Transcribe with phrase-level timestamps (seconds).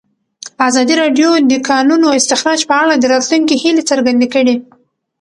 [0.67, 4.55] ازادي راډیو د د کانونو استخراج په اړه د راتلونکي هیلې څرګندې کړې.